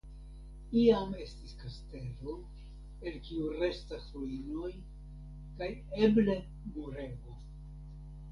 [0.83, 2.37] Iam estis kastelo
[3.11, 4.71] (el kiu restas ruinoj)
[5.59, 5.67] kaj
[6.07, 7.37] eble murego.